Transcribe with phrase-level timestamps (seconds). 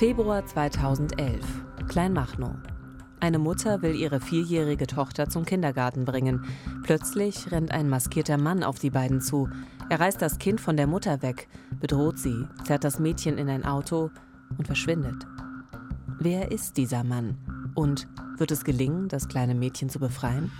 [0.00, 1.44] Februar 2011.
[1.90, 2.54] Kleinmachnow.
[3.20, 6.46] Eine Mutter will ihre vierjährige Tochter zum Kindergarten bringen.
[6.84, 9.50] Plötzlich rennt ein maskierter Mann auf die beiden zu.
[9.90, 11.48] Er reißt das Kind von der Mutter weg,
[11.80, 14.08] bedroht sie, zerrt das Mädchen in ein Auto
[14.56, 15.26] und verschwindet.
[16.18, 17.36] Wer ist dieser Mann?
[17.74, 18.08] Und
[18.38, 20.50] wird es gelingen, das kleine Mädchen zu befreien?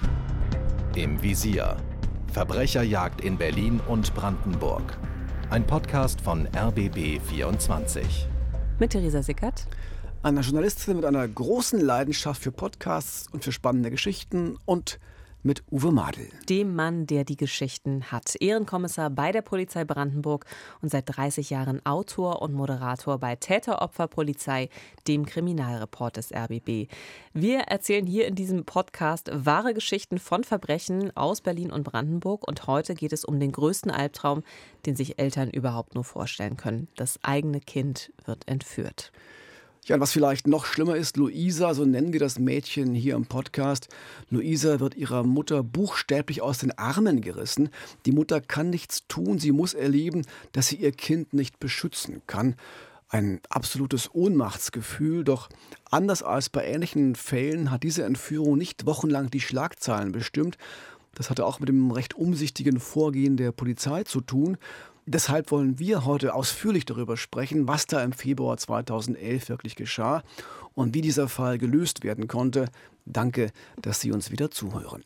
[0.97, 1.79] Im Visier.
[2.31, 4.99] Verbrecherjagd in Berlin und Brandenburg.
[5.49, 8.30] Ein Podcast von RBB 24.
[8.81, 9.67] Mit Theresa Sickert.
[10.23, 14.99] Einer Journalistin mit einer großen Leidenschaft für Podcasts und für spannende Geschichten und
[15.43, 16.29] mit Uwe Madel.
[16.49, 18.37] Dem Mann, der die Geschichten hat.
[18.41, 20.45] Ehrenkommissar bei der Polizei Brandenburg
[20.83, 24.69] und seit 30 Jahren Autor und Moderator bei Täteropferpolizei,
[25.09, 26.89] dem Kriminalreport des RBB.
[27.33, 32.67] Wir erzählen hier in diesem Podcast wahre Geschichten von Verbrechen aus Berlin und Brandenburg und
[32.67, 34.43] heute geht es um den größten Albtraum,
[34.87, 36.89] den sich Eltern überhaupt nur vorstellen können.
[36.97, 39.13] Das eigene Kind wird entführt.
[39.87, 43.25] Ja, und was vielleicht noch schlimmer ist, Luisa, so nennen wir das Mädchen hier im
[43.25, 43.89] Podcast.
[44.29, 47.71] Luisa wird ihrer Mutter buchstäblich aus den Armen gerissen.
[48.05, 52.57] Die Mutter kann nichts tun, sie muss erleben, dass sie ihr Kind nicht beschützen kann.
[53.09, 55.49] Ein absolutes Ohnmachtsgefühl, doch
[55.91, 60.59] anders als bei ähnlichen Fällen hat diese Entführung nicht wochenlang die Schlagzeilen bestimmt.
[61.15, 64.59] Das hatte auch mit dem recht umsichtigen Vorgehen der Polizei zu tun.
[65.07, 70.23] Deshalb wollen wir heute ausführlich darüber sprechen, was da im Februar 2011 wirklich geschah
[70.75, 72.67] und wie dieser Fall gelöst werden konnte.
[73.07, 75.05] Danke, dass Sie uns wieder zuhören.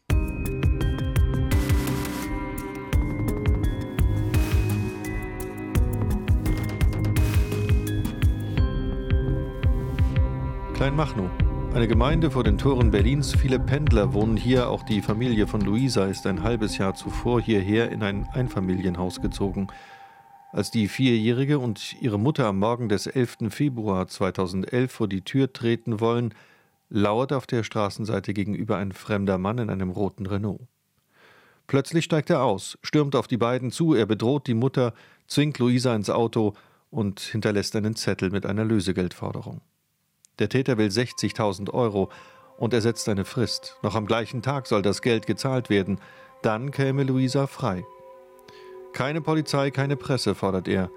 [10.75, 11.31] Kleinmachnow.
[11.75, 13.35] Eine Gemeinde vor den Toren Berlins.
[13.35, 14.71] Viele Pendler wohnen hier.
[14.71, 19.67] Auch die Familie von Luisa ist ein halbes Jahr zuvor hierher in ein Einfamilienhaus gezogen.
[20.53, 23.51] Als die Vierjährige und ihre Mutter am Morgen des 11.
[23.51, 26.33] Februar 2011 vor die Tür treten wollen,
[26.91, 30.61] lauert auf der Straßenseite gegenüber ein fremder Mann in einem roten Renault.
[31.67, 34.95] Plötzlich steigt er aus, stürmt auf die beiden zu, er bedroht die Mutter,
[35.27, 36.55] zwingt Luisa ins Auto
[36.91, 39.61] und hinterlässt einen Zettel mit einer Lösegeldforderung.
[40.41, 42.11] Der Täter will 60.000 Euro
[42.57, 43.79] und er setzt eine Frist.
[43.83, 46.01] Noch am gleichen Tag soll das Geld gezahlt werden.
[46.43, 47.85] Dann käme Luisa frei.
[48.93, 50.91] Keine Polizei, keine Presse, fordert er.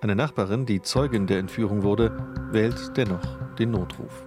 [0.00, 2.16] Eine Nachbarin, die Zeugin der Entführung wurde,
[2.50, 4.24] wählt dennoch den Notruf.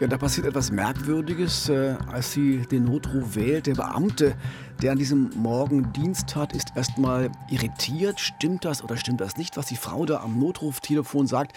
[0.00, 3.66] Ja, da passiert etwas Merkwürdiges, äh, als sie den Notruf wählt.
[3.66, 4.34] Der Beamte,
[4.82, 8.20] der an diesem Morgen Dienst hat, ist erstmal irritiert.
[8.20, 11.56] Stimmt das oder stimmt das nicht, was die Frau da am Notruftelefon sagt?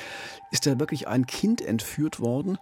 [0.51, 2.57] Ist da wirklich ein Kind entführt worden?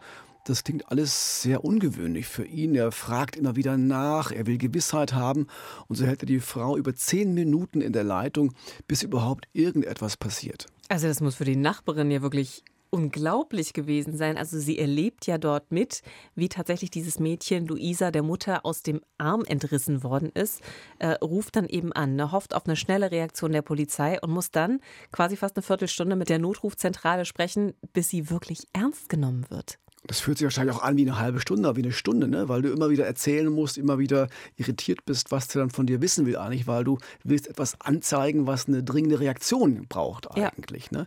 [0.46, 2.76] Das klingt alles sehr ungewöhnlich für ihn.
[2.76, 5.48] Er fragt immer wieder nach, er will Gewissheit haben
[5.88, 8.54] und so hält er die Frau über zehn Minuten in der Leitung,
[8.88, 10.68] bis überhaupt irgendetwas passiert.
[10.88, 14.38] Also das muss für die Nachbarin ja wirklich unglaublich gewesen sein.
[14.38, 16.02] Also sie erlebt ja dort mit,
[16.36, 20.62] wie tatsächlich dieses Mädchen Luisa der Mutter aus dem Arm entrissen worden ist,
[21.00, 24.52] äh, ruft dann eben an, ne, hofft auf eine schnelle Reaktion der Polizei und muss
[24.52, 24.80] dann
[25.12, 29.80] quasi fast eine Viertelstunde mit der Notrufzentrale sprechen, bis sie wirklich ernst genommen wird.
[30.08, 32.48] Das fühlt sich wahrscheinlich auch an wie eine halbe Stunde, wie eine Stunde, ne?
[32.48, 36.02] weil du immer wieder erzählen musst, immer wieder irritiert bist, was der dann von dir
[36.02, 40.90] wissen will eigentlich, weil du willst etwas anzeigen, was eine dringende Reaktion braucht eigentlich.
[40.92, 41.00] Ja.
[41.00, 41.06] Ne?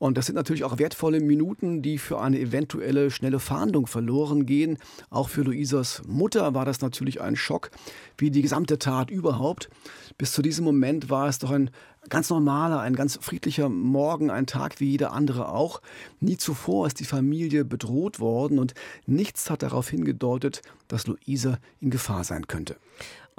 [0.00, 4.78] Und das sind natürlich auch wertvolle Minuten, die für eine eventuelle schnelle Fahndung verloren gehen.
[5.10, 7.70] Auch für Luisas Mutter war das natürlich ein Schock,
[8.16, 9.68] wie die gesamte Tat überhaupt.
[10.16, 11.70] Bis zu diesem Moment war es doch ein
[12.08, 15.82] ganz normaler, ein ganz friedlicher Morgen, ein Tag wie jeder andere auch.
[16.18, 18.72] Nie zuvor ist die Familie bedroht worden und
[19.04, 22.76] nichts hat darauf hingedeutet, dass Luisa in Gefahr sein könnte.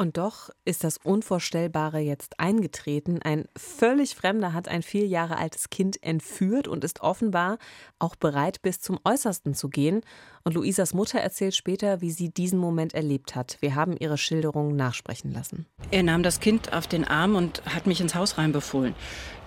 [0.01, 3.21] Und doch ist das Unvorstellbare jetzt eingetreten.
[3.21, 7.59] Ein völlig Fremder hat ein vier Jahre altes Kind entführt und ist offenbar
[7.99, 10.01] auch bereit, bis zum Äußersten zu gehen.
[10.43, 13.57] Und Luisas Mutter erzählt später, wie sie diesen Moment erlebt hat.
[13.61, 15.65] Wir haben ihre Schilderungen nachsprechen lassen.
[15.91, 18.95] Er nahm das Kind auf den Arm und hat mich ins Haus reinbefohlen.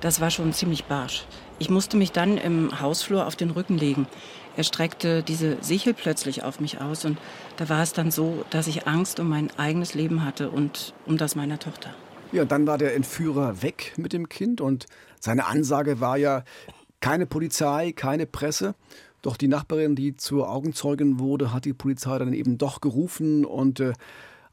[0.00, 1.26] Das war schon ziemlich barsch.
[1.58, 4.06] Ich musste mich dann im Hausflur auf den Rücken legen.
[4.56, 7.18] Er streckte diese Sichel plötzlich auf mich aus und
[7.56, 11.16] da war es dann so, dass ich Angst um mein eigenes Leben hatte und um
[11.16, 11.94] das meiner Tochter.
[12.30, 14.86] Ja, dann war der Entführer weg mit dem Kind und
[15.20, 16.44] seine Ansage war ja
[17.00, 18.74] keine Polizei, keine Presse.
[19.24, 23.80] Doch die Nachbarin, die zur Augenzeugin wurde, hat die Polizei dann eben doch gerufen und
[23.80, 23.94] äh,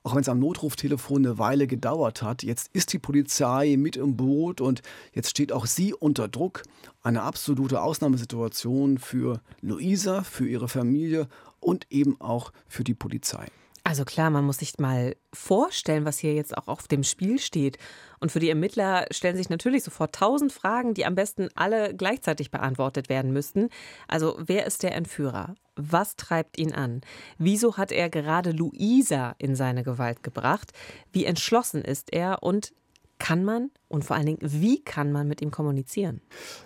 [0.01, 4.15] auch wenn es am Notruftelefon eine Weile gedauert hat, jetzt ist die Polizei mit im
[4.15, 4.81] Boot und
[5.12, 6.63] jetzt steht auch sie unter Druck.
[7.03, 11.27] Eine absolute Ausnahmesituation für Luisa, für ihre Familie
[11.59, 13.47] und eben auch für die Polizei.
[13.83, 17.79] Also klar, man muss sich mal vorstellen, was hier jetzt auch auf dem Spiel steht.
[18.19, 22.51] Und für die Ermittler stellen sich natürlich sofort tausend Fragen, die am besten alle gleichzeitig
[22.51, 23.69] beantwortet werden müssten.
[24.07, 25.55] Also wer ist der Entführer?
[25.75, 27.01] Was treibt ihn an?
[27.39, 30.73] Wieso hat er gerade Luisa in seine Gewalt gebracht?
[31.11, 32.43] Wie entschlossen ist er?
[32.43, 32.73] Und
[33.21, 36.21] kann man und vor allen Dingen, wie kann man mit ihm kommunizieren?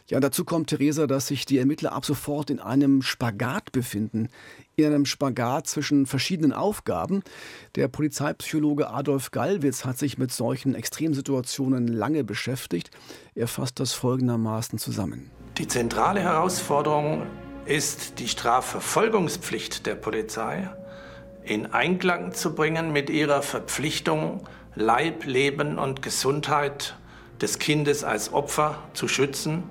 [0.08, 4.30] Ja, dazu kommt, Theresa, dass sich die Ermittler ab sofort in einem Spagat befinden.
[4.78, 7.24] In einem Spagat zwischen verschiedenen Aufgaben.
[7.76, 12.90] Der Polizeipsychologe Adolf Gallwitz hat sich mit solchen Extremsituationen lange beschäftigt.
[13.36, 15.32] Er fasst das folgendermaßen zusammen.
[15.58, 17.24] Die zentrale Herausforderung
[17.66, 20.70] ist die Strafverfolgungspflicht der Polizei
[21.44, 26.98] in Einklang zu bringen mit ihrer Verpflichtung, Leib, Leben und Gesundheit
[27.42, 29.64] des Kindes als Opfer zu schützen,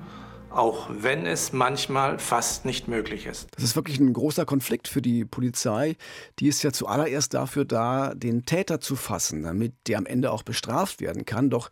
[0.51, 3.49] auch wenn es manchmal fast nicht möglich ist.
[3.55, 5.97] Das ist wirklich ein großer Konflikt für die Polizei.
[6.39, 10.43] Die ist ja zuallererst dafür da, den Täter zu fassen, damit der am Ende auch
[10.43, 11.51] bestraft werden kann.
[11.51, 11.71] Doch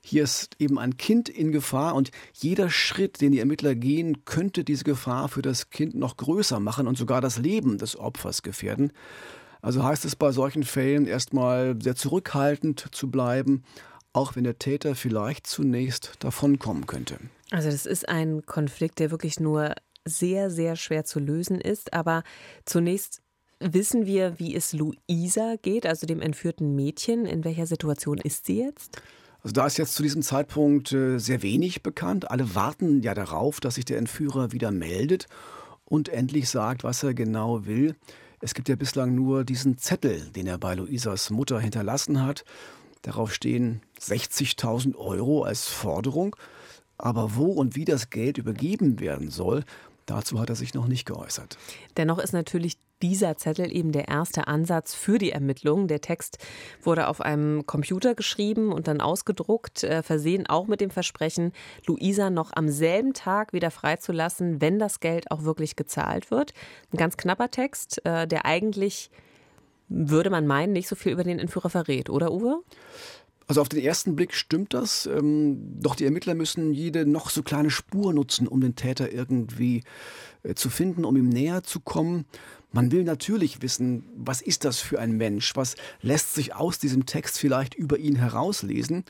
[0.00, 4.64] hier ist eben ein Kind in Gefahr und jeder Schritt, den die Ermittler gehen, könnte
[4.64, 8.92] diese Gefahr für das Kind noch größer machen und sogar das Leben des Opfers gefährden.
[9.62, 13.62] Also heißt es bei solchen Fällen erstmal sehr zurückhaltend zu bleiben,
[14.12, 17.18] auch wenn der Täter vielleicht zunächst davonkommen könnte.
[17.50, 19.74] Also das ist ein Konflikt, der wirklich nur
[20.04, 21.92] sehr, sehr schwer zu lösen ist.
[21.92, 22.24] Aber
[22.64, 23.22] zunächst
[23.60, 27.24] wissen wir, wie es Luisa geht, also dem entführten Mädchen.
[27.24, 29.00] In welcher Situation ist sie jetzt?
[29.42, 32.30] Also da ist jetzt zu diesem Zeitpunkt äh, sehr wenig bekannt.
[32.30, 35.26] Alle warten ja darauf, dass sich der Entführer wieder meldet
[35.84, 37.96] und endlich sagt, was er genau will.
[38.44, 42.44] Es gibt ja bislang nur diesen Zettel, den er bei Luisas Mutter hinterlassen hat.
[43.02, 46.34] Darauf stehen 60.000 Euro als Forderung.
[46.98, 49.62] Aber wo und wie das Geld übergeben werden soll,
[50.06, 51.56] dazu hat er sich noch nicht geäußert.
[51.96, 55.88] Dennoch ist natürlich dieser Zettel eben der erste Ansatz für die Ermittlungen.
[55.88, 56.38] Der Text
[56.82, 61.52] wurde auf einem Computer geschrieben und dann ausgedruckt, äh, versehen auch mit dem Versprechen,
[61.86, 66.54] Luisa noch am selben Tag wieder freizulassen, wenn das Geld auch wirklich gezahlt wird.
[66.92, 69.10] Ein ganz knapper Text, äh, der eigentlich,
[69.88, 72.62] würde man meinen, nicht so viel über den Entführer verrät, oder Uwe?
[73.48, 75.06] Also auf den ersten Blick stimmt das.
[75.06, 79.82] Ähm, doch die Ermittler müssen jede noch so kleine Spur nutzen, um den Täter irgendwie
[80.42, 82.24] äh, zu finden, um ihm näher zu kommen.
[82.72, 85.54] Man will natürlich wissen, was ist das für ein Mensch?
[85.56, 89.04] Was lässt sich aus diesem Text vielleicht über ihn herauslesen?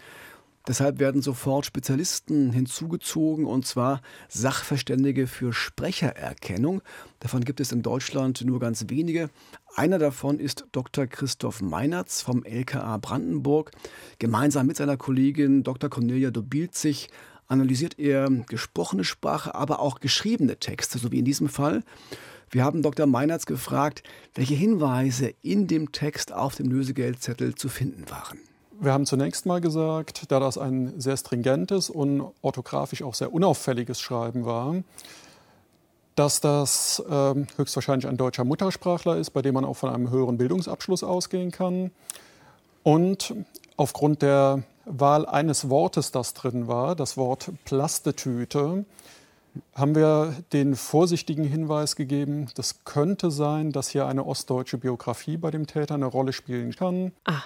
[0.66, 6.82] Deshalb werden sofort Spezialisten hinzugezogen, und zwar Sachverständige für Sprechererkennung.
[7.18, 9.30] Davon gibt es in Deutschland nur ganz wenige.
[9.74, 11.06] Einer davon ist Dr.
[11.06, 13.72] Christoph Meinertz vom LKA Brandenburg.
[14.20, 15.90] Gemeinsam mit seiner Kollegin Dr.
[15.90, 17.08] Cornelia Dobilzig
[17.48, 21.82] analysiert er gesprochene Sprache, aber auch geschriebene Texte, so wie in diesem Fall.
[22.52, 23.06] Wir haben Dr.
[23.06, 24.02] Meinertz gefragt,
[24.34, 28.38] welche Hinweise in dem Text auf dem Lösegeldzettel zu finden waren.
[28.78, 34.02] Wir haben zunächst mal gesagt, da das ein sehr stringentes und orthografisch auch sehr unauffälliges
[34.02, 34.76] Schreiben war,
[36.14, 40.36] dass das äh, höchstwahrscheinlich ein deutscher Muttersprachler ist, bei dem man auch von einem höheren
[40.36, 41.90] Bildungsabschluss ausgehen kann.
[42.82, 43.34] Und
[43.78, 48.84] aufgrund der Wahl eines Wortes, das drin war, das Wort Plastetüte,
[49.74, 55.50] haben wir den vorsichtigen Hinweis gegeben, das könnte sein, dass hier eine ostdeutsche Biografie bei
[55.50, 57.12] dem Täter eine Rolle spielen kann.
[57.24, 57.42] Ah.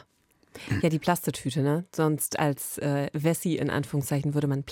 [0.83, 1.85] Ja, die Plastetüte, ne?
[1.95, 4.63] Sonst als äh, Wessi in Anführungszeichen würde man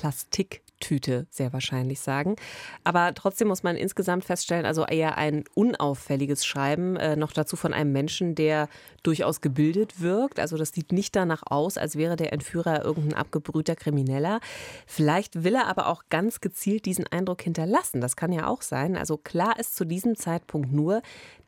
[0.85, 2.37] Plastiktüte sehr wahrscheinlich sagen.
[2.85, 7.73] Aber trotzdem muss man insgesamt feststellen, also eher ein unauffälliges Schreiben, äh, noch dazu von
[7.73, 8.69] einem Menschen, der
[9.03, 10.39] durchaus gebildet wirkt.
[10.39, 14.41] Also das sieht nicht danach aus, als wäre der Entführer irgendein abgebrühter Krimineller.
[14.87, 18.01] Vielleicht will er aber auch ganz gezielt diesen Eindruck hinterlassen.
[18.01, 18.97] Das kann ja auch sein.
[18.97, 21.03] Also klar ist zu diesem Zeitpunkt nur,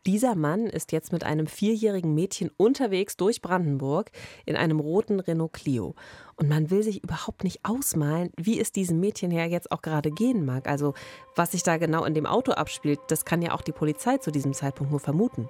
[0.07, 4.11] dieser Mann ist jetzt mit einem vierjährigen Mädchen unterwegs durch Brandenburg
[4.45, 5.95] in einem roten Renault Clio.
[6.37, 10.11] Und man will sich überhaupt nicht ausmalen, wie es diesem Mädchen ja jetzt auch gerade
[10.11, 10.69] gehen mag.
[10.69, 10.95] Also
[11.35, 14.31] was sich da genau in dem Auto abspielt, das kann ja auch die Polizei zu
[14.31, 15.49] diesem Zeitpunkt nur vermuten.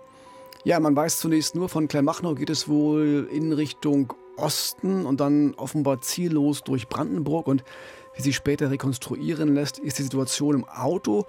[0.65, 5.55] Ja, man weiß zunächst nur, von Kleinmachnow geht es wohl in Richtung Osten und dann
[5.55, 7.47] offenbar ziellos durch Brandenburg.
[7.47, 7.63] Und
[8.15, 11.27] wie sich später rekonstruieren lässt, ist die Situation im Auto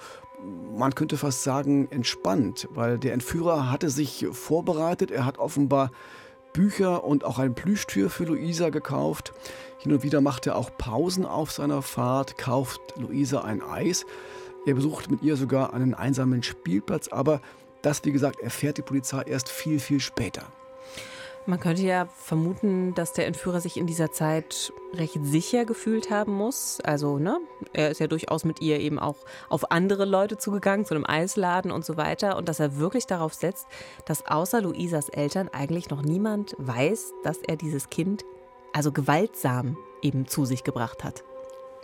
[0.75, 5.11] man könnte fast sagen, entspannt, weil der Entführer hatte sich vorbereitet.
[5.11, 5.91] Er hat offenbar
[6.53, 9.33] Bücher und auch ein Plüschtür für Luisa gekauft.
[9.79, 14.05] Hin und wieder macht er auch Pausen auf seiner Fahrt, kauft Luisa ein Eis.
[14.65, 17.41] Er besucht mit ihr sogar einen einsamen Spielplatz, aber
[17.81, 20.43] das, wie gesagt, erfährt die Polizei erst viel, viel später.
[21.49, 26.33] Man könnte ja vermuten, dass der Entführer sich in dieser Zeit recht sicher gefühlt haben
[26.33, 26.81] muss.
[26.81, 27.39] Also, ne,
[27.71, 29.15] er ist ja durchaus mit ihr eben auch
[29.47, 32.35] auf andere Leute zugegangen, zu einem Eisladen und so weiter.
[32.35, 33.65] Und dass er wirklich darauf setzt,
[34.03, 38.25] dass außer Luisas Eltern eigentlich noch niemand weiß, dass er dieses Kind
[38.73, 41.23] also gewaltsam eben zu sich gebracht hat.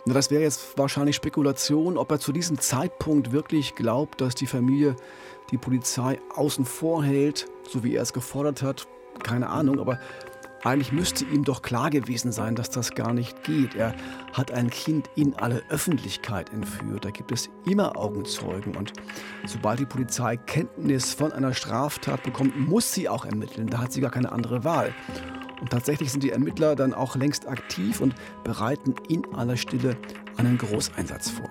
[0.04, 4.46] Na, das wäre jetzt wahrscheinlich Spekulation, ob er zu diesem Zeitpunkt wirklich glaubt, dass die
[4.46, 4.94] Familie
[5.50, 8.86] die Polizei außen vor hält, so wie er es gefordert hat
[9.22, 9.98] keine Ahnung, aber
[10.64, 13.74] eigentlich müsste ihm doch klar gewesen sein, dass das gar nicht geht.
[13.74, 13.94] Er
[14.32, 17.04] hat ein Kind in alle Öffentlichkeit entführt.
[17.04, 18.74] Da gibt es immer Augenzeugen.
[18.74, 18.94] Und
[19.46, 23.66] sobald die Polizei Kenntnis von einer Straftat bekommt, muss sie auch ermitteln.
[23.66, 24.94] Da hat sie gar keine andere Wahl.
[25.60, 29.98] Und tatsächlich sind die Ermittler dann auch längst aktiv und bereiten in aller Stille
[30.38, 31.50] einen Großeinsatz vor.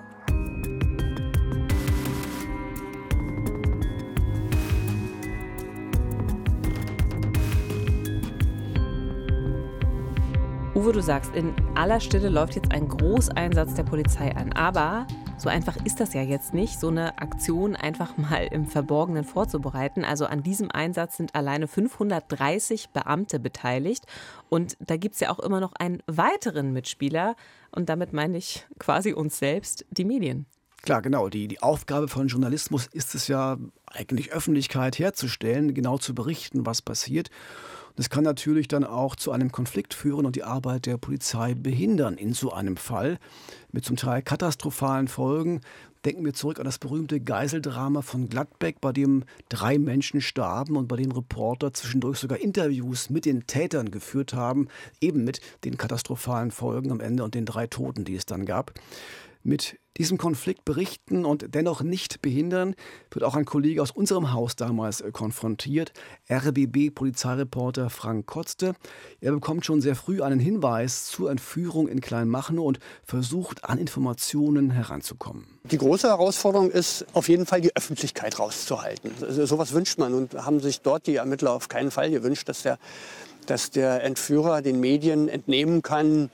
[10.84, 14.52] Uwe, du sagst, in aller Stille läuft jetzt ein Großeinsatz der Polizei an.
[14.52, 19.24] Aber so einfach ist das ja jetzt nicht, so eine Aktion einfach mal im Verborgenen
[19.24, 20.04] vorzubereiten.
[20.04, 24.04] Also an diesem Einsatz sind alleine 530 Beamte beteiligt.
[24.50, 27.38] Und da gibt es ja auch immer noch einen weiteren Mitspieler.
[27.72, 30.48] Und damit meine ich quasi uns selbst, die Medien.
[30.82, 31.30] Klar, genau.
[31.30, 36.82] Die, die Aufgabe von Journalismus ist es ja eigentlich Öffentlichkeit herzustellen, genau zu berichten, was
[36.82, 37.30] passiert.
[37.96, 42.18] Das kann natürlich dann auch zu einem Konflikt führen und die Arbeit der Polizei behindern
[42.18, 43.20] in so einem Fall
[43.72, 45.62] mit zum Teil katastrophalen Folgen.
[46.04, 50.88] Denken wir zurück an das berühmte Geiseldrama von Gladbeck, bei dem drei Menschen starben und
[50.88, 54.68] bei dem Reporter zwischendurch sogar Interviews mit den Tätern geführt haben,
[55.00, 58.74] eben mit den katastrophalen Folgen am Ende und den drei Toten, die es dann gab.
[59.46, 62.76] Mit diesem Konflikt berichten und dennoch nicht behindern,
[63.12, 65.92] wird auch ein Kollege aus unserem Haus damals äh, konfrontiert,
[66.32, 68.74] RBB-Polizeireporter Frank Kotzte.
[69.20, 74.72] Er bekommt schon sehr früh einen Hinweis zur Entführung in Kleinmachnow und versucht an Informationen
[74.72, 75.46] heranzukommen.
[75.66, 79.12] Die große Herausforderung ist auf jeden Fall die Öffentlichkeit rauszuhalten.
[79.46, 82.80] Sowas wünscht man und haben sich dort die Ermittler auf keinen Fall gewünscht, dass der,
[83.46, 86.30] dass der Entführer den Medien entnehmen kann,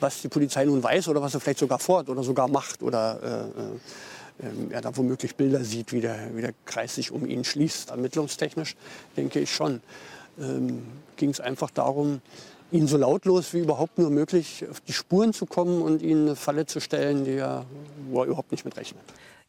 [0.00, 3.50] was die Polizei nun weiß oder was er vielleicht sogar fordert oder sogar macht oder
[3.58, 7.44] äh, äh, er da womöglich Bilder sieht, wie der, wie der Kreis sich um ihn
[7.44, 7.90] schließt.
[7.90, 8.76] Ermittlungstechnisch
[9.16, 9.80] denke ich schon.
[10.38, 10.82] Ähm,
[11.16, 12.22] Ging es einfach darum,
[12.72, 16.36] ihn so lautlos wie überhaupt nur möglich auf die Spuren zu kommen und ihn eine
[16.36, 17.66] Falle zu stellen, die er,
[18.08, 19.02] wo er überhaupt nicht mit rechnet.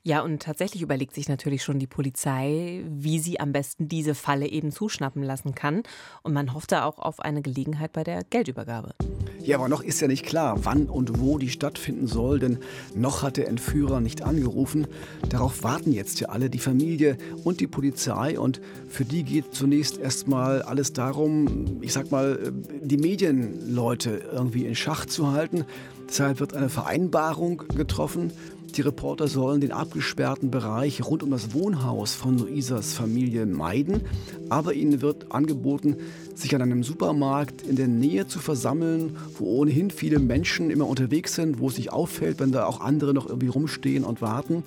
[0.03, 4.48] Ja, und tatsächlich überlegt sich natürlich schon die Polizei, wie sie am besten diese Falle
[4.48, 5.84] eben zuschnappen lassen kann.
[6.24, 8.96] Und man hofft da auch auf eine Gelegenheit bei der Geldübergabe.
[9.43, 12.58] Ja, aber noch ist ja nicht klar, wann und wo die stattfinden soll, denn
[12.96, 14.88] noch hat der Entführer nicht angerufen.
[15.29, 18.39] Darauf warten jetzt ja alle, die Familie und die Polizei.
[18.39, 24.74] Und für die geht zunächst erstmal alles darum, ich sag mal, die Medienleute irgendwie in
[24.74, 25.65] Schach zu halten.
[26.10, 28.31] Deshalb wird eine Vereinbarung getroffen
[28.72, 34.01] die Reporter sollen den abgesperrten Bereich rund um das Wohnhaus von Luisas Familie meiden,
[34.50, 35.98] aber ihnen wird angeboten,
[36.36, 41.36] sich an einem Supermarkt in der Nähe zu versammeln, wo ohnehin viele Menschen immer unterwegs
[41.36, 44.63] sind, wo es sich auffällt, wenn da auch andere noch irgendwie rumstehen und warten.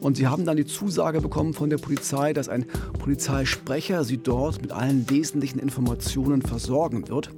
[0.00, 2.64] Und sie haben dann die Zusage bekommen von der Polizei, dass ein
[2.98, 7.30] Polizeisprecher sie dort mit allen wesentlichen Informationen versorgen wird.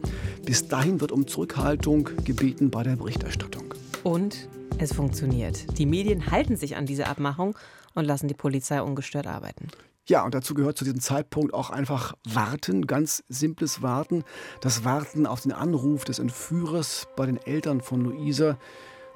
[0.45, 3.75] Bis dahin wird um Zurückhaltung gebeten bei der Berichterstattung.
[4.05, 4.49] Und
[4.79, 5.79] es funktioniert.
[5.79, 7.57] Die Medien halten sich an diese Abmachung
[7.95, 9.69] und lassen die Polizei ungestört arbeiten.
[10.07, 14.25] Ja, und dazu gehört zu diesem Zeitpunkt auch einfach Warten, ganz simples Warten.
[14.61, 18.59] Das Warten auf den Anruf des Entführers bei den Eltern von Luisa.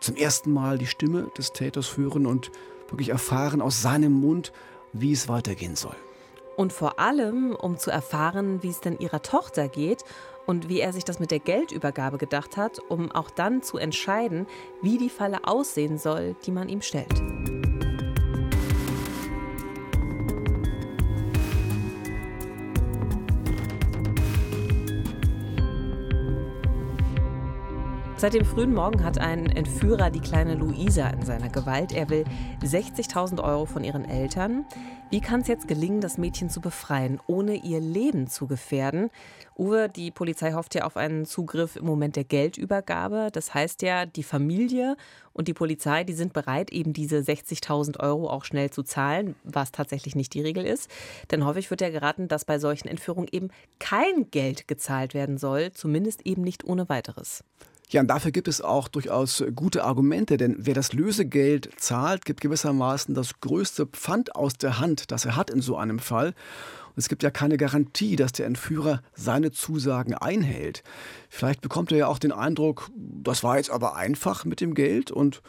[0.01, 2.51] Zum ersten Mal die Stimme des Täters hören und
[2.89, 4.53] wirklich erfahren aus seinem Mund,
[4.93, 5.97] wie es weitergehen soll.
[6.57, 10.05] Und vor allem, um zu erfahren, wie es denn ihrer Tochter geht
[10.47, 14.47] und wie er sich das mit der Geldübergabe gedacht hat, um auch dann zu entscheiden,
[14.83, 17.23] wie die Falle aussehen soll, die man ihm stellt.
[28.27, 31.93] Seit dem frühen Morgen hat ein Entführer die kleine Luisa in seiner Gewalt.
[31.93, 32.25] Er will
[32.61, 34.65] 60.000 Euro von ihren Eltern.
[35.11, 39.11] Wie kann es jetzt gelingen, das Mädchen zu befreien, ohne ihr Leben zu gefährden?
[39.57, 43.29] Uwe, die Polizei hofft ja auf einen Zugriff im Moment der Geldübergabe.
[43.33, 44.97] Das heißt ja, die Familie
[45.33, 49.71] und die Polizei, die sind bereit, eben diese 60.000 Euro auch schnell zu zahlen, was
[49.71, 50.91] tatsächlich nicht die Regel ist.
[51.31, 55.71] Denn häufig wird ja geraten, dass bei solchen Entführungen eben kein Geld gezahlt werden soll,
[55.71, 57.45] zumindest eben nicht ohne weiteres.
[57.89, 62.41] Ja, und dafür gibt es auch durchaus gute Argumente, denn wer das Lösegeld zahlt, gibt
[62.41, 66.29] gewissermaßen das größte Pfand aus der Hand, das er hat in so einem Fall.
[66.29, 70.83] Und es gibt ja keine Garantie, dass der Entführer seine Zusagen einhält.
[71.29, 75.13] Vielleicht bekommt er ja auch den Eindruck, das war jetzt aber einfach mit dem Geld
[75.13, 75.41] und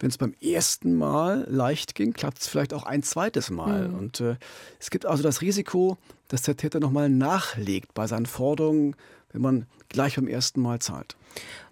[0.00, 3.88] wenn es beim ersten Mal leicht ging, klappt es vielleicht auch ein zweites Mal.
[3.88, 3.98] Mhm.
[3.98, 4.36] Und äh,
[4.78, 8.94] es gibt also das Risiko, dass der Täter nochmal nachlegt bei seinen Forderungen,
[9.32, 11.16] wenn man gleich beim ersten Mal zahlt.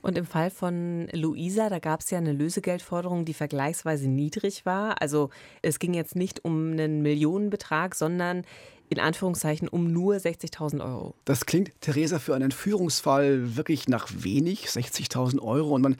[0.02, 5.00] Und im Fall von Luisa, da gab es ja eine Lösegeldforderung, die vergleichsweise niedrig war.
[5.00, 5.30] Also
[5.62, 8.44] es ging jetzt nicht um einen Millionenbetrag, sondern
[8.88, 11.14] in Anführungszeichen um nur 60.000 Euro.
[11.24, 15.74] Das klingt, Theresa, für einen Entführungsfall wirklich nach wenig, 60.000 Euro.
[15.74, 15.96] Und man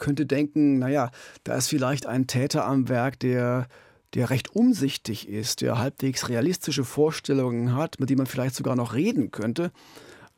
[0.00, 1.10] könnte denken, naja,
[1.44, 3.68] da ist vielleicht ein Täter am Werk, der
[4.14, 8.94] der recht umsichtig ist, der halbwegs realistische Vorstellungen hat, mit dem man vielleicht sogar noch
[8.94, 9.70] reden könnte.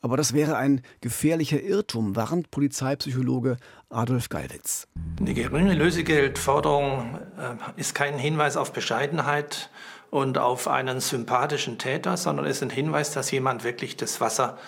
[0.02, 3.56] Aber das wäre ein gefährlicher Irrtum, warnt Polizeipsychologe
[3.88, 4.88] Adolf Gallwitz.
[5.20, 9.70] Die geringe Lösegeldforderung äh, ist kein Hinweis auf Bescheidenheit
[10.10, 14.58] und auf einen sympathischen Täter, sondern ist ein Hinweis, dass jemand wirklich das Wasser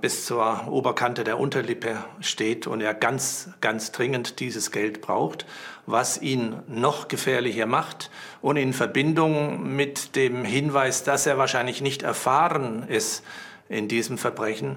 [0.00, 5.44] bis zur Oberkante der Unterlippe steht und er ganz, ganz dringend dieses Geld braucht,
[5.86, 12.02] was ihn noch gefährlicher macht und in Verbindung mit dem Hinweis, dass er wahrscheinlich nicht
[12.02, 13.24] erfahren ist,
[13.68, 14.76] in diesem Verbrechen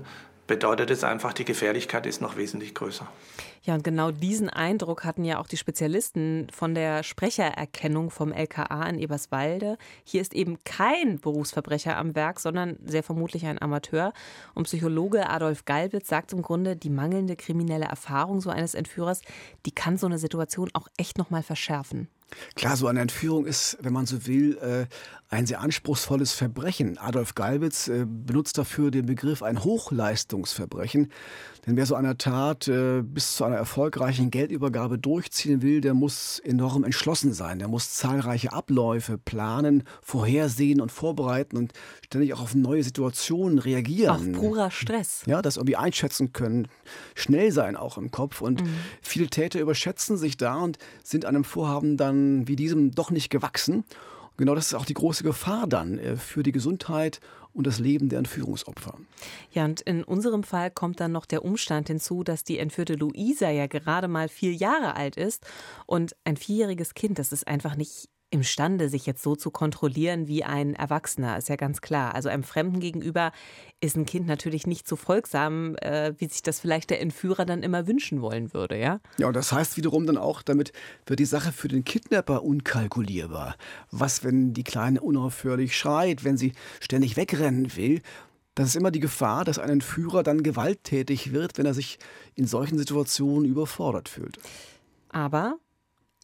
[0.49, 3.07] bedeutet es einfach, die Gefährlichkeit ist noch wesentlich größer.
[3.61, 8.83] Ja, und genau diesen Eindruck hatten ja auch die Spezialisten von der Sprechererkennung vom LKA
[8.89, 9.77] in Eberswalde.
[10.03, 14.11] Hier ist eben kein Berufsverbrecher am Werk, sondern sehr vermutlich ein Amateur.
[14.55, 19.21] Und Psychologe Adolf Galwitz sagt im Grunde, die mangelnde kriminelle Erfahrung so eines Entführers,
[19.67, 22.07] die kann so eine Situation auch echt noch mal verschärfen.
[22.55, 24.85] Klar, so eine Entführung ist, wenn man so will, äh,
[25.29, 26.97] ein sehr anspruchsvolles Verbrechen.
[26.97, 31.11] Adolf Galwitz äh, benutzt dafür den Begriff ein Hochleistungsverbrechen.
[31.67, 36.39] Denn wer so eine Tat äh, bis zu einer erfolgreichen Geldübergabe durchziehen will, der muss
[36.39, 37.59] enorm entschlossen sein.
[37.59, 44.33] Der muss zahlreiche Abläufe planen, vorhersehen und vorbereiten und ständig auch auf neue Situationen reagieren.
[44.33, 45.21] Auf purer Stress.
[45.27, 46.67] Ja, das irgendwie einschätzen können,
[47.13, 48.41] schnell sein auch im Kopf.
[48.41, 48.69] Und mhm.
[49.03, 53.83] viele Täter überschätzen sich da und sind einem Vorhaben dann wie diesem doch nicht gewachsen.
[54.39, 57.19] Genau das ist auch die große Gefahr dann äh, für die Gesundheit
[57.51, 58.97] und das Leben der Entführungsopfer.
[59.51, 63.49] Ja, und in unserem Fall kommt dann noch der Umstand hinzu, dass die entführte Luisa
[63.49, 65.45] ja gerade mal vier Jahre alt ist.
[65.85, 70.43] Und ein vierjähriges Kind, das ist einfach nicht imstande, sich jetzt so zu kontrollieren wie
[70.43, 72.13] ein Erwachsener, ist ja ganz klar.
[72.15, 73.31] Also einem Fremden gegenüber
[73.81, 77.63] ist ein Kind natürlich nicht so folgsam, äh, wie sich das vielleicht der Entführer dann
[77.63, 78.99] immer wünschen wollen würde, ja?
[79.17, 80.73] Ja, und das heißt wiederum dann auch, damit
[81.05, 83.55] wird die Sache für den Kidnapper unkalkulierbar.
[83.91, 88.01] Was, wenn die Kleine unaufhörlich schreit, wenn sie ständig wegrennen will?
[88.55, 91.97] Das ist immer die Gefahr, dass ein Entführer dann gewalttätig wird, wenn er sich
[92.35, 94.37] in solchen Situationen überfordert fühlt.
[95.09, 95.57] Aber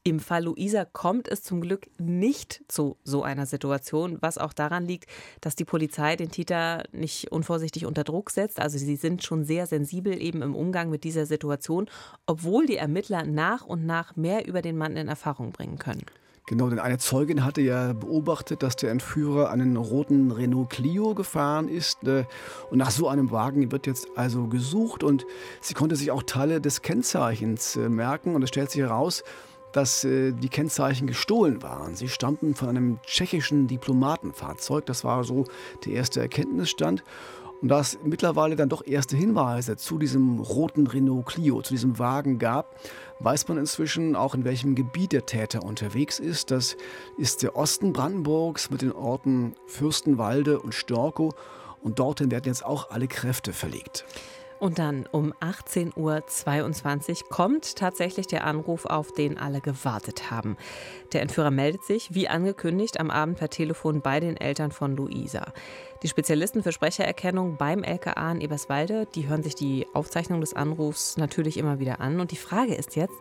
[0.08, 4.86] im Fall Luisa kommt es zum Glück nicht zu so einer Situation, was auch daran
[4.86, 5.10] liegt,
[5.42, 8.60] dass die Polizei den Täter nicht unvorsichtig unter Druck setzt.
[8.60, 11.90] Also sie sind schon sehr sensibel eben im Umgang mit dieser Situation,
[12.28, 16.06] obwohl die Ermittler nach und nach mehr über den Mann in Erfahrung bringen können.
[16.48, 21.68] Genau, denn eine Zeugin hatte ja beobachtet, dass der Entführer einen roten Renault Clio gefahren
[21.68, 22.04] ist.
[22.04, 22.26] Äh,
[22.70, 25.26] und nach so einem Wagen wird jetzt also gesucht und
[25.62, 28.36] sie konnte sich auch Teile des Kennzeichens äh, merken.
[28.36, 29.24] Und es stellt sich heraus,
[29.76, 31.96] dass äh, die Kennzeichen gestohlen waren.
[31.96, 34.86] Sie stammten von einem tschechischen Diplomatenfahrzeug.
[34.86, 35.44] Das war so
[35.84, 37.04] der erste Erkenntnisstand.
[37.62, 42.00] Und da es mittlerweile dann doch erste Hinweise zu diesem roten Renault Clio, zu diesem
[42.00, 42.80] Wagen gab,
[43.20, 46.52] weiß man inzwischen auch, in welchem Gebiet der Täter unterwegs ist.
[46.52, 46.78] Das
[47.18, 51.34] ist der Osten Brandenburgs mit den Orten Fürstenwalde und Storkow.
[51.82, 54.06] Und dorthin werden jetzt auch alle Kräfte verlegt.
[54.60, 60.56] Und dann um 18.22 Uhr kommt tatsächlich der Anruf, auf den alle gewartet haben.
[61.12, 65.54] Der Entführer meldet sich, wie angekündigt, am Abend per Telefon bei den Eltern von Luisa.
[66.04, 71.18] Die Spezialisten für Sprechererkennung beim LKA in Eberswalde, die hören sich die Aufzeichnung des Anrufs
[71.18, 72.20] natürlich immer wieder an.
[72.20, 73.16] Und die Frage ist jetzt,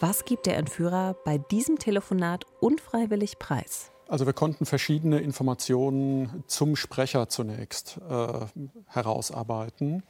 [0.00, 3.90] was gibt der Entführer bei diesem Telefonat unfreiwillig preis?
[4.08, 8.46] Also wir konnten verschiedene Informationen zum Sprecher zunächst äh,
[8.86, 10.02] herausarbeiten.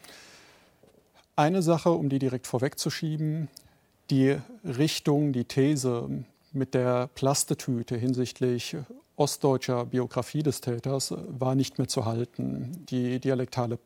[1.39, 3.47] Eine Sache, um die direkt vorwegzuschieben,
[4.11, 8.77] die Richtung, die These mit der Plastetüte hinsichtlich
[9.15, 12.85] ostdeutscher Biografie des Täters war nicht mehr zu halten.
[12.91, 13.79] Die dialektale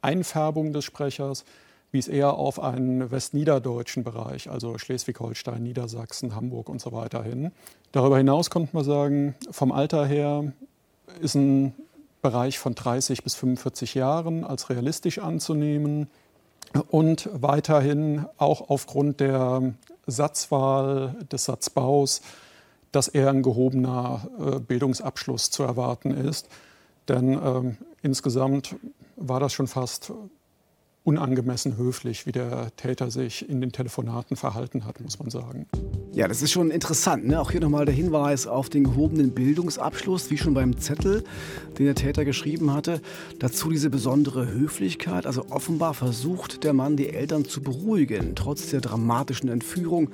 [0.00, 1.44] Einfärbung des Sprechers
[1.92, 7.52] wies eher auf einen westniederdeutschen Bereich, also Schleswig-Holstein, Niedersachsen, Hamburg und so weiter hin.
[7.92, 10.50] Darüber hinaus konnte man sagen, vom Alter her
[11.20, 11.74] ist ein
[12.22, 16.08] Bereich von 30 bis 45 Jahren als realistisch anzunehmen.
[16.88, 19.74] Und weiterhin auch aufgrund der
[20.06, 22.20] Satzwahl des Satzbaus,
[22.92, 26.48] dass eher ein gehobener äh, Bildungsabschluss zu erwarten ist.
[27.08, 28.76] Denn ähm, insgesamt
[29.16, 30.12] war das schon fast
[31.06, 35.66] unangemessen höflich, wie der Täter sich in den Telefonaten verhalten hat, muss man sagen.
[36.12, 37.28] Ja, das ist schon interessant.
[37.28, 37.40] Ne?
[37.40, 41.22] Auch hier nochmal der Hinweis auf den gehobenen Bildungsabschluss, wie schon beim Zettel,
[41.78, 43.00] den der Täter geschrieben hatte.
[43.38, 45.26] Dazu diese besondere Höflichkeit.
[45.26, 50.10] Also offenbar versucht der Mann, die Eltern zu beruhigen, trotz der dramatischen Entführung.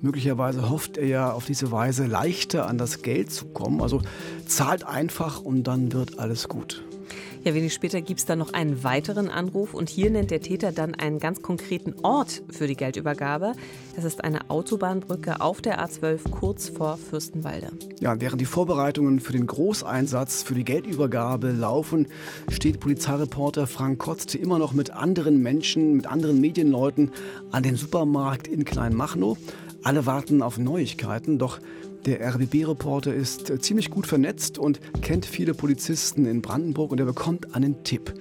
[0.00, 3.80] Möglicherweise hofft er ja auf diese Weise leichter an das Geld zu kommen.
[3.80, 4.02] Also
[4.46, 6.82] zahlt einfach und dann wird alles gut.
[7.44, 10.70] Ja, wenig später gibt es dann noch einen weiteren Anruf und hier nennt der Täter
[10.70, 13.54] dann einen ganz konkreten Ort für die Geldübergabe.
[13.96, 17.72] Das ist eine Autobahnbrücke auf der A12 kurz vor Fürstenwalde.
[17.98, 22.06] Ja, während die Vorbereitungen für den Großeinsatz für die Geldübergabe laufen,
[22.48, 27.10] steht Polizeireporter Frank Kotzte immer noch mit anderen Menschen, mit anderen Medienleuten
[27.50, 29.36] an dem Supermarkt in Kleinmachnow.
[29.82, 31.58] Alle warten auf Neuigkeiten, doch
[32.06, 37.06] der RBB-Reporter ist äh, ziemlich gut vernetzt und kennt viele Polizisten in Brandenburg und er
[37.06, 38.14] bekommt einen Tipp.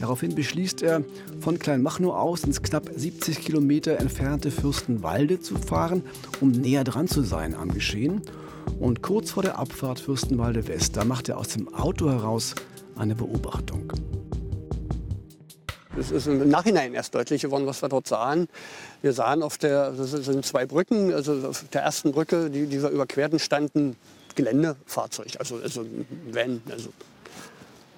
[0.00, 1.02] Daraufhin beschließt er,
[1.40, 6.02] von Kleinmachnow aus ins knapp 70 Kilometer entfernte Fürstenwalde zu fahren,
[6.40, 8.22] um näher dran zu sein am Geschehen.
[8.78, 12.54] Und kurz vor der Abfahrt Fürstenwalde West, da macht er aus dem Auto heraus
[12.94, 13.92] eine Beobachtung.
[15.98, 18.48] Es ist im Nachhinein erst deutlich geworden, was wir dort sahen.
[19.02, 22.82] Wir sahen auf der, das sind zwei Brücken, also auf der ersten Brücke, die, die
[22.82, 23.96] wir überquerten, standen
[24.34, 26.90] Geländefahrzeug, also, also ein Van, also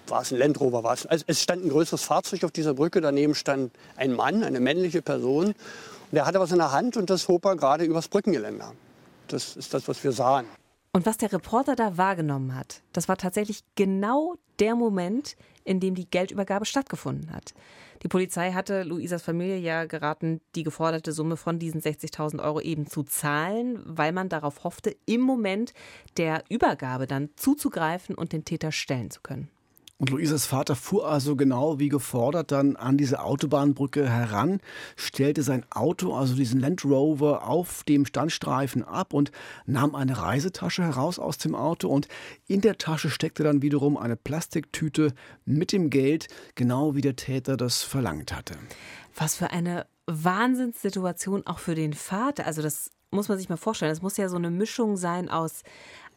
[0.08, 1.06] war es ein Land Rover, war es.
[1.06, 5.02] Also es stand ein größeres Fahrzeug auf dieser Brücke, daneben stand ein Mann, eine männliche
[5.02, 5.46] Person.
[5.48, 5.54] Und
[6.10, 8.72] der hatte was in der Hand und das hob er gerade übers Brückengeländer.
[9.28, 10.46] Das ist das, was wir sahen.
[10.92, 15.36] Und was der Reporter da wahrgenommen hat, das war tatsächlich genau der Moment,
[15.70, 17.54] in dem die Geldübergabe stattgefunden hat.
[18.02, 22.88] Die Polizei hatte Luisas Familie ja geraten, die geforderte Summe von diesen 60.000 Euro eben
[22.88, 25.72] zu zahlen, weil man darauf hoffte, im Moment
[26.16, 29.48] der Übergabe dann zuzugreifen und den Täter stellen zu können.
[30.00, 34.60] Und Luisas Vater fuhr also genau wie gefordert dann an diese Autobahnbrücke heran,
[34.96, 39.30] stellte sein Auto, also diesen Land Rover, auf dem Standstreifen ab und
[39.66, 42.08] nahm eine Reisetasche heraus aus dem Auto und
[42.46, 45.12] in der Tasche steckte dann wiederum eine Plastiktüte
[45.44, 48.54] mit dem Geld, genau wie der Täter das verlangt hatte.
[49.14, 52.46] Was für eine Wahnsinnssituation auch für den Vater.
[52.46, 53.92] Also das muss man sich mal vorstellen.
[53.92, 55.62] Das muss ja so eine Mischung sein aus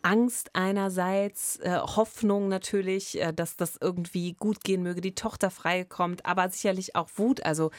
[0.03, 6.25] Angst einerseits, äh, Hoffnung natürlich, äh, dass das irgendwie gut gehen möge, die Tochter freikommt,
[6.25, 7.43] aber sicherlich auch Wut.
[7.43, 7.71] Also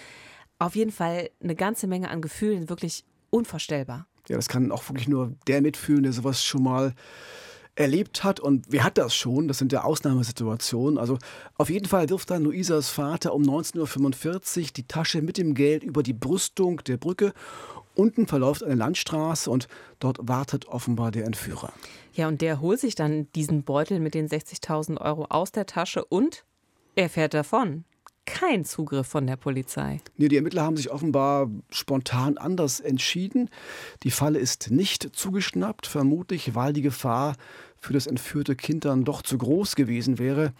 [0.58, 4.06] auf jeden Fall eine ganze Menge an Gefühlen, wirklich unvorstellbar.
[4.28, 6.94] Ja, das kann auch wirklich nur der mitfühlen, der sowas schon mal
[7.76, 8.40] erlebt hat.
[8.40, 9.48] Und wer hat das schon?
[9.48, 10.98] Das sind ja Ausnahmesituationen.
[10.98, 11.18] Also
[11.56, 15.82] auf jeden Fall wirft dann Luisas Vater um 19.45 Uhr die Tasche mit dem Geld
[15.82, 17.32] über die Brüstung der Brücke
[17.94, 19.68] Unten verläuft eine Landstraße und
[20.00, 21.72] dort wartet offenbar der Entführer.
[22.12, 26.04] Ja, und der holt sich dann diesen Beutel mit den 60.000 Euro aus der Tasche
[26.04, 26.44] und
[26.96, 27.84] er fährt davon.
[28.26, 30.00] Kein Zugriff von der Polizei.
[30.16, 33.50] Nee, die Ermittler haben sich offenbar spontan anders entschieden.
[34.02, 37.36] Die Falle ist nicht zugeschnappt, vermutlich weil die Gefahr
[37.76, 40.54] für das entführte Kind dann doch zu groß gewesen wäre.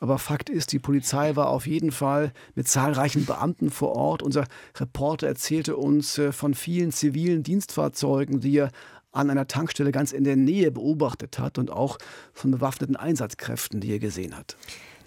[0.00, 4.22] Aber Fakt ist, die Polizei war auf jeden Fall mit zahlreichen Beamten vor Ort.
[4.22, 8.70] Unser Reporter erzählte uns äh, von vielen zivilen Dienstfahrzeugen, die er
[9.12, 11.98] an einer Tankstelle ganz in der Nähe beobachtet hat und auch
[12.32, 14.56] von bewaffneten Einsatzkräften, die er gesehen hat.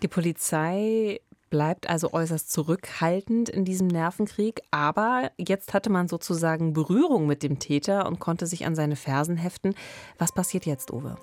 [0.01, 7.27] Die Polizei bleibt also äußerst zurückhaltend in diesem Nervenkrieg, aber jetzt hatte man sozusagen Berührung
[7.27, 9.75] mit dem Täter und konnte sich an seine Fersen heften.
[10.17, 11.17] Was passiert jetzt, Uwe?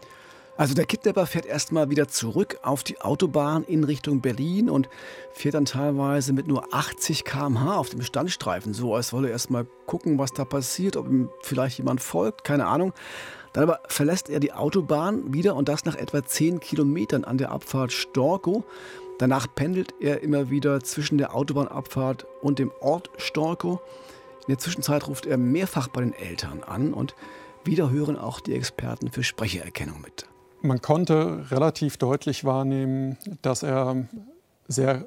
[0.58, 4.88] Also der Kidnapper fährt erstmal wieder zurück auf die Autobahn in Richtung Berlin und
[5.32, 9.66] fährt dann teilweise mit nur 80 km/h auf dem Standstreifen, so als wolle er erstmal
[9.86, 12.92] gucken, was da passiert, ob ihm vielleicht jemand folgt, keine Ahnung.
[13.52, 17.52] Dann aber verlässt er die Autobahn wieder und das nach etwa 10 Kilometern an der
[17.52, 18.64] Abfahrt Storkow.
[19.18, 23.78] Danach pendelt er immer wieder zwischen der Autobahnabfahrt und dem Ort Storkow.
[24.40, 27.14] In der Zwischenzeit ruft er mehrfach bei den Eltern an und
[27.62, 30.26] wieder hören auch die Experten für Sprechererkennung mit.
[30.60, 34.08] Man konnte relativ deutlich wahrnehmen, dass er
[34.66, 35.04] sehr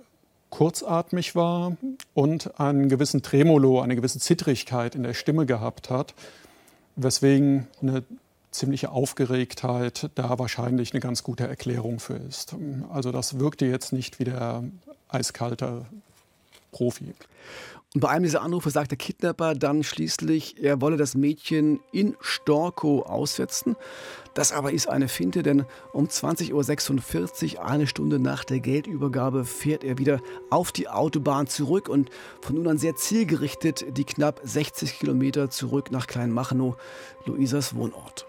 [0.49, 1.77] kurzatmig war
[2.13, 6.13] und einen gewissen Tremolo, eine gewisse Zittrigkeit in der Stimme gehabt hat,
[6.95, 8.03] weswegen eine
[8.51, 12.55] ziemliche Aufgeregtheit da wahrscheinlich eine ganz gute Erklärung für ist.
[12.91, 14.63] Also das wirkte jetzt nicht wie der
[15.07, 15.85] eiskalte
[16.71, 17.13] Profi.
[17.93, 22.15] Und bei einem dieser Anrufe sagt der Kidnapper dann schließlich, er wolle das Mädchen in
[22.21, 23.75] Storkow aussetzen.
[24.33, 29.83] Das aber ist eine Finte, denn um 20.46 Uhr, eine Stunde nach der Geldübergabe, fährt
[29.83, 34.99] er wieder auf die Autobahn zurück und von nun an sehr zielgerichtet die knapp 60
[34.99, 36.77] Kilometer zurück nach Kleinmachnow,
[37.25, 38.25] Luisas Wohnort.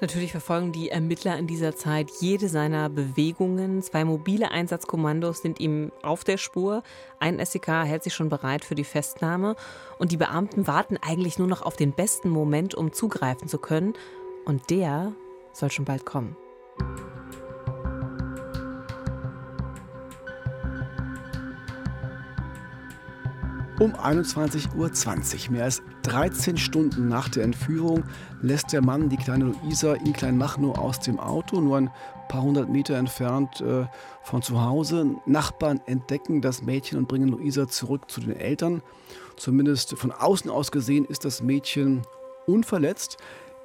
[0.00, 3.82] Natürlich verfolgen die Ermittler in dieser Zeit jede seiner Bewegungen.
[3.82, 6.82] Zwei mobile Einsatzkommandos sind ihm auf der Spur.
[7.20, 9.54] Ein SEK hält sich schon bereit für die Festnahme.
[10.00, 13.94] Und die Beamten warten eigentlich nur noch auf den besten Moment, um zugreifen zu können.
[14.44, 15.12] Und der
[15.52, 16.36] soll schon bald kommen.
[23.82, 28.04] Um 21.20 Uhr, mehr als 13 Stunden nach der Entführung,
[28.40, 31.90] lässt der Mann die kleine Luisa in Kleinmachnow aus dem Auto, nur ein
[32.28, 33.86] paar hundert Meter entfernt äh,
[34.22, 35.16] von zu Hause.
[35.26, 38.82] Nachbarn entdecken das Mädchen und bringen Luisa zurück zu den Eltern.
[39.36, 42.02] Zumindest von außen aus gesehen ist das Mädchen
[42.46, 43.16] unverletzt.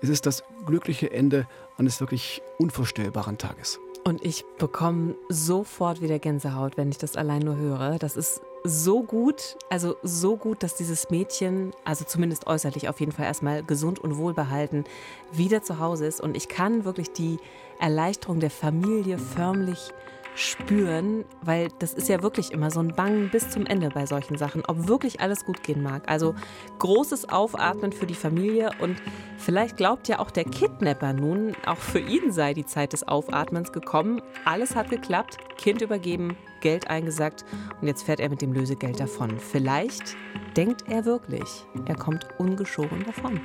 [0.01, 3.79] Es ist das glückliche Ende eines wirklich unvorstellbaren Tages.
[4.03, 7.99] Und ich bekomme sofort wieder Gänsehaut, wenn ich das allein nur höre.
[7.99, 13.11] Das ist so gut, also so gut, dass dieses Mädchen, also zumindest äußerlich auf jeden
[13.11, 14.85] Fall erstmal gesund und wohlbehalten,
[15.31, 16.21] wieder zu Hause ist.
[16.21, 17.37] Und ich kann wirklich die
[17.79, 19.91] Erleichterung der Familie förmlich
[20.37, 24.37] spüren, weil das ist ja wirklich immer so ein Bangen bis zum Ende bei solchen
[24.37, 26.03] Sachen, ob wirklich alles gut gehen mag.
[26.07, 26.35] Also
[26.77, 29.01] großes Aufatmen für die Familie und
[29.37, 33.71] vielleicht glaubt ja auch der Kidnapper nun, auch für ihn sei die Zeit des Aufatmens
[33.71, 34.21] gekommen.
[34.45, 37.43] Alles hat geklappt, Kind übergeben, Geld eingesackt
[37.81, 39.39] und jetzt fährt er mit dem Lösegeld davon.
[39.39, 40.15] Vielleicht
[40.55, 43.41] denkt er wirklich, er kommt ungeschoren davon.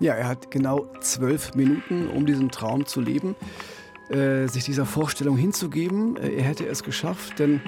[0.00, 3.34] Ja, er hat genau zwölf Minuten, um diesen Traum zu leben.
[4.10, 6.16] Äh, sich dieser Vorstellung hinzugeben.
[6.16, 7.60] Äh, er hätte es geschafft, denn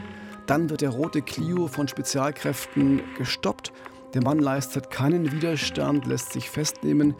[0.46, 3.72] dann wird der rote Clio von Spezialkräften gestoppt.
[4.14, 7.14] Der Mann leistet keinen Widerstand, lässt sich festnehmen.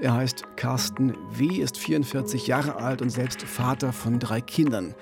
[0.00, 4.94] Er heißt Carsten W., ist 44 Jahre alt und selbst Vater von drei Kindern.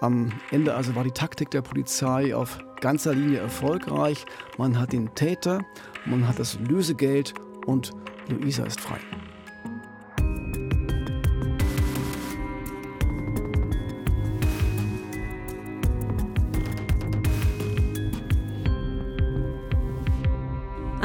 [0.00, 4.24] Am Ende also war die Taktik der Polizei auf ganzer Linie erfolgreich.
[4.56, 5.60] Man hat den Täter,
[6.06, 7.34] man hat das Lösegeld
[7.66, 7.92] und
[8.28, 8.98] Luisa ist frei.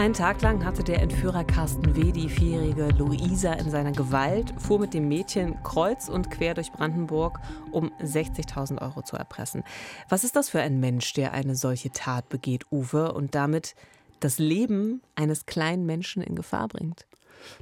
[0.02, 2.12] Einen Tag lang hatte der Entführer Carsten W.
[2.12, 7.38] die vierjährige Luisa in seiner Gewalt, fuhr mit dem Mädchen kreuz und quer durch Brandenburg,
[7.72, 9.64] um 60.000 Euro zu erpressen.
[10.10, 13.76] Was ist das für ein Mensch, der eine solche Tat begeht, Uwe, und damit
[14.22, 17.06] das Leben eines kleinen Menschen in Gefahr bringt?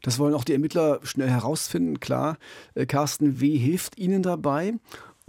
[0.02, 2.38] Das wollen auch die Ermittler schnell herausfinden, klar.
[2.74, 3.58] Äh, Carsten W.
[3.58, 4.76] hilft ihnen dabei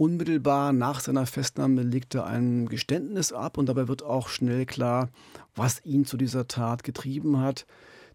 [0.01, 5.09] Unmittelbar nach seiner Festnahme legt er ein Geständnis ab und dabei wird auch schnell klar,
[5.53, 7.67] was ihn zu dieser Tat getrieben hat.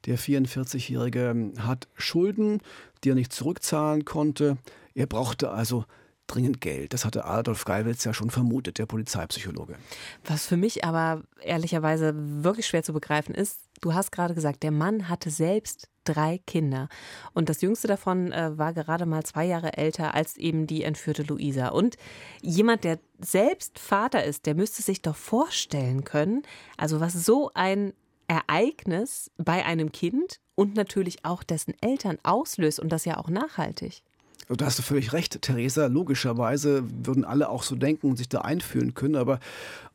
[0.05, 2.61] Der 44-Jährige hat Schulden,
[3.05, 4.57] die er nicht zurückzahlen konnte.
[4.94, 5.85] Er brauchte also
[6.27, 6.92] dringend Geld.
[6.92, 9.77] Das hatte Adolf Geiwitz ja schon vermutet, der Polizeipsychologe.
[10.25, 14.72] Was für mich aber ehrlicherweise wirklich schwer zu begreifen ist, du hast gerade gesagt, der
[14.72, 16.88] Mann hatte selbst drei Kinder.
[17.34, 21.22] Und das jüngste davon äh, war gerade mal zwei Jahre älter als eben die entführte
[21.22, 21.68] Luisa.
[21.68, 21.96] Und
[22.40, 26.42] jemand, der selbst Vater ist, der müsste sich doch vorstellen können,
[26.76, 27.92] also was so ein
[28.28, 34.02] Ereignis bei einem Kind und natürlich auch dessen Eltern auslöst und das ja auch nachhaltig.
[34.48, 35.86] Da hast du völlig recht, Theresa.
[35.86, 39.16] Logischerweise würden alle auch so denken und sich da einfühlen können.
[39.16, 39.40] Aber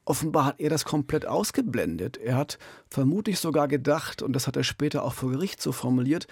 [0.05, 2.17] offenbar hat er das komplett ausgeblendet.
[2.17, 2.57] Er hat
[2.89, 6.27] vermutlich sogar gedacht, und das hat er später auch vor Gericht so formuliert,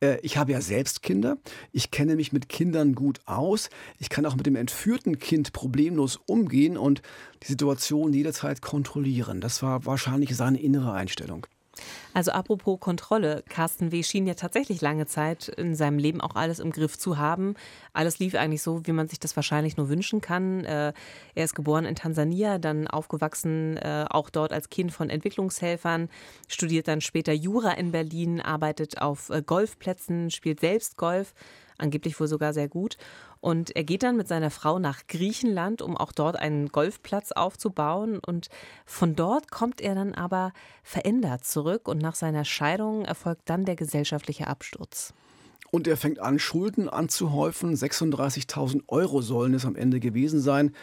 [0.00, 1.38] äh, ich habe ja selbst Kinder,
[1.72, 6.18] ich kenne mich mit Kindern gut aus, ich kann auch mit dem entführten Kind problemlos
[6.26, 7.02] umgehen und
[7.42, 9.40] die Situation jederzeit kontrollieren.
[9.40, 11.46] Das war wahrscheinlich seine innere Einstellung.
[12.14, 14.02] Also apropos Kontrolle, Carsten W.
[14.02, 17.54] schien ja tatsächlich lange Zeit in seinem Leben auch alles im Griff zu haben.
[17.92, 20.64] Alles lief eigentlich so, wie man sich das wahrscheinlich nur wünschen kann.
[20.64, 20.92] Äh,
[21.34, 26.08] er ist geboren in Tansania, dann aufgewachsen äh, auch dort als Kind von Entwicklungshelfern,
[26.48, 31.34] studiert dann später Jura in Berlin, arbeitet auf äh, Golfplätzen, spielt selbst Golf,
[31.78, 32.96] angeblich wohl sogar sehr gut
[33.40, 38.18] und er geht dann mit seiner Frau nach Griechenland, um auch dort einen Golfplatz aufzubauen.
[38.18, 38.48] Und
[38.84, 41.86] von dort kommt er dann aber verändert zurück.
[41.86, 45.14] Und nach seiner Scheidung erfolgt dann der gesellschaftliche Absturz.
[45.70, 47.76] Und er fängt an, Schulden anzuhäufen.
[47.76, 50.74] 36.000 Euro sollen es am Ende gewesen sein.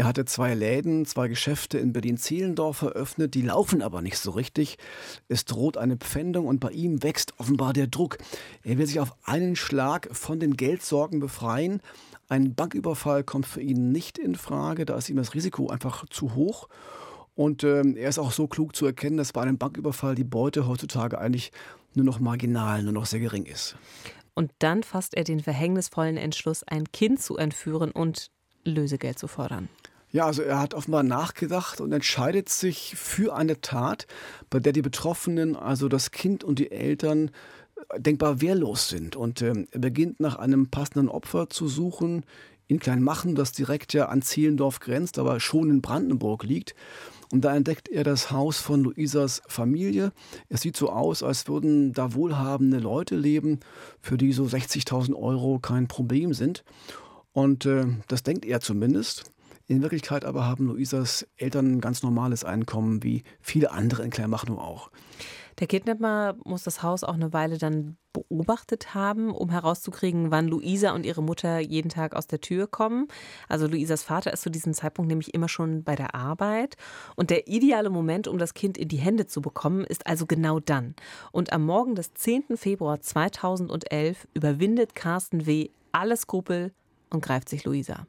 [0.00, 4.78] Er hatte zwei Läden, zwei Geschäfte in Berlin-Zehlendorf eröffnet, die laufen aber nicht so richtig.
[5.28, 8.16] Es droht eine Pfändung und bei ihm wächst offenbar der Druck.
[8.62, 11.82] Er will sich auf einen Schlag von den Geldsorgen befreien.
[12.30, 16.34] Ein Banküberfall kommt für ihn nicht in Frage, da ist ihm das Risiko einfach zu
[16.34, 16.70] hoch.
[17.34, 20.66] Und ähm, er ist auch so klug zu erkennen, dass bei einem Banküberfall die Beute
[20.66, 21.52] heutzutage eigentlich
[21.92, 23.76] nur noch marginal, nur noch sehr gering ist.
[24.32, 28.30] Und dann fasst er den verhängnisvollen Entschluss, ein Kind zu entführen und
[28.64, 29.68] Lösegeld zu fordern.
[30.12, 34.06] Ja, also er hat offenbar nachgedacht und entscheidet sich für eine Tat,
[34.48, 37.30] bei der die Betroffenen, also das Kind und die Eltern,
[37.96, 39.16] denkbar wehrlos sind.
[39.16, 42.24] Und äh, er beginnt nach einem passenden Opfer zu suchen
[42.66, 46.74] in Kleinmachen, das direkt ja an Zehlendorf grenzt, aber schon in Brandenburg liegt.
[47.32, 50.12] Und da entdeckt er das Haus von Luisas Familie.
[50.48, 53.60] Es sieht so aus, als würden da wohlhabende Leute leben,
[54.00, 56.64] für die so 60.000 Euro kein Problem sind.
[57.32, 59.30] Und äh, das denkt er zumindest.
[59.70, 64.58] In Wirklichkeit aber haben Luisas Eltern ein ganz normales Einkommen, wie viele andere in Kleinmachnow
[64.58, 64.90] auch.
[65.60, 70.90] Der Kidnapper muss das Haus auch eine Weile dann beobachtet haben, um herauszukriegen, wann Luisa
[70.90, 73.06] und ihre Mutter jeden Tag aus der Tür kommen.
[73.48, 76.76] Also Luisas Vater ist zu diesem Zeitpunkt nämlich immer schon bei der Arbeit.
[77.14, 80.58] Und der ideale Moment, um das Kind in die Hände zu bekommen, ist also genau
[80.58, 80.96] dann.
[81.30, 82.56] Und am Morgen des 10.
[82.56, 85.68] Februar 2011 überwindet Carsten W.
[85.92, 86.72] alle Skrupel
[87.10, 88.08] und greift sich Luisa.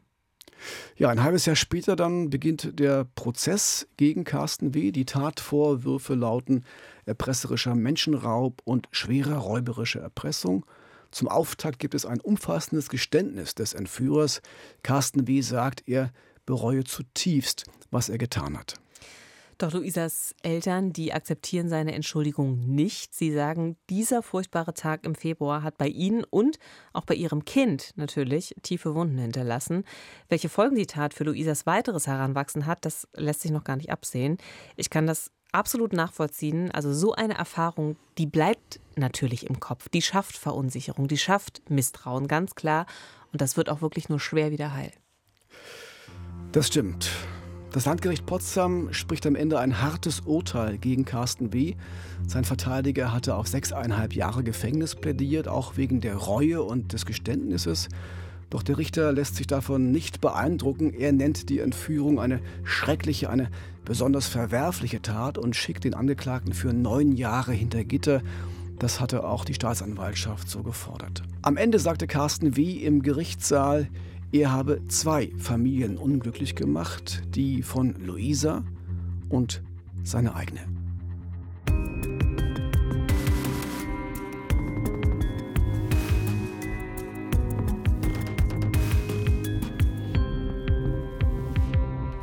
[0.98, 4.92] Ja, ein halbes Jahr später dann beginnt der Prozess gegen Carsten W.
[4.92, 6.66] Die Tatvorwürfe lauten
[7.06, 10.66] erpresserischer Menschenraub und schwerer räuberische Erpressung.
[11.12, 14.42] Zum Auftakt gibt es ein umfassendes Geständnis des Entführers.
[14.84, 15.42] Carsten W.
[15.42, 16.12] sagt, er
[16.46, 18.76] bereue zutiefst, was er getan hat.
[19.62, 23.14] Doch Luisas Eltern, die akzeptieren seine Entschuldigung nicht.
[23.14, 26.58] Sie sagen, dieser furchtbare Tag im Februar hat bei ihnen und
[26.94, 29.84] auch bei ihrem Kind natürlich tiefe Wunden hinterlassen.
[30.30, 33.92] Welche Folgen die Tat für Luisas weiteres Heranwachsen hat, das lässt sich noch gar nicht
[33.92, 34.40] absehen.
[34.78, 36.72] Ich kann das absolut nachvollziehen.
[36.72, 39.90] Also so eine Erfahrung, die bleibt natürlich im Kopf.
[39.90, 42.88] Die schafft Verunsicherung, die schafft Misstrauen, ganz klar.
[43.32, 44.92] Und das wird auch wirklich nur schwer wieder heil.
[46.52, 47.12] Das stimmt.
[47.72, 51.76] Das Landgericht Potsdam spricht am Ende ein hartes Urteil gegen Carsten W.
[52.28, 57.88] Sein Verteidiger hatte auf sechseinhalb Jahre Gefängnis plädiert, auch wegen der Reue und des Geständnisses.
[58.50, 60.94] Doch der Richter lässt sich davon nicht beeindrucken.
[60.94, 63.50] Er nennt die Entführung eine schreckliche, eine
[63.86, 68.22] besonders verwerfliche Tat und schickt den Angeklagten für neun Jahre hinter Gitter.
[68.80, 71.24] Das hatte auch die Staatsanwaltschaft so gefordert.
[71.42, 72.72] Am Ende sagte Carsten W.
[72.74, 73.88] im Gerichtssaal,
[74.32, 78.64] er habe zwei Familien unglücklich gemacht, die von Luisa
[79.30, 79.62] und
[80.04, 80.62] seine eigene.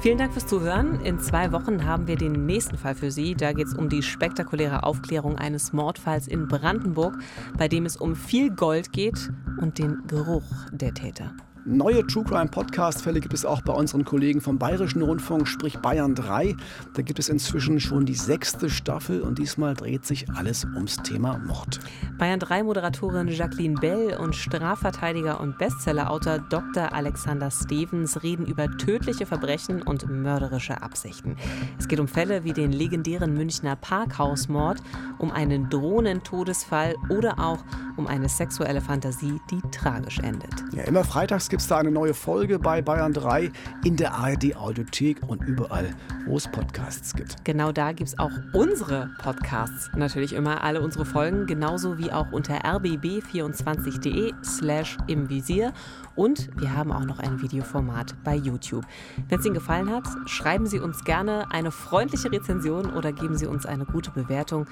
[0.00, 1.00] Vielen Dank fürs Zuhören.
[1.04, 3.34] In zwei Wochen haben wir den nächsten Fall für Sie.
[3.34, 7.18] Da geht es um die spektakuläre Aufklärung eines Mordfalls in Brandenburg,
[7.58, 11.34] bei dem es um viel Gold geht und den Geruch der Täter.
[11.70, 16.14] Neue True Crime Podcast-Fälle gibt es auch bei unseren Kollegen vom Bayerischen Rundfunk, sprich Bayern
[16.14, 16.56] 3.
[16.94, 21.36] Da gibt es inzwischen schon die sechste Staffel und diesmal dreht sich alles ums Thema
[21.36, 21.78] Mord.
[22.16, 26.94] Bayern 3 Moderatorin Jacqueline Bell und Strafverteidiger und Bestsellerautor Dr.
[26.94, 31.36] Alexander Stevens reden über tödliche Verbrechen und mörderische Absichten.
[31.78, 34.82] Es geht um Fälle wie den legendären Münchner Parkhausmord,
[35.18, 37.62] um einen Drohnentodesfall oder auch
[37.98, 40.54] um eine sexuelle Fantasie, die tragisch endet.
[40.72, 43.50] Ja, immer freitags gibt gibt es da eine neue Folge bei Bayern 3
[43.84, 45.90] in der ARD Audiothek und überall,
[46.24, 47.44] wo es Podcasts gibt.
[47.44, 49.90] Genau da gibt es auch unsere Podcasts.
[49.96, 55.72] Natürlich immer alle unsere Folgen, genauso wie auch unter rbb24.de slash im Visier.
[56.18, 58.84] Und wir haben auch noch ein Videoformat bei YouTube.
[59.28, 63.46] Wenn es Ihnen gefallen hat, schreiben Sie uns gerne eine freundliche Rezension oder geben Sie
[63.46, 64.66] uns eine gute Bewertung.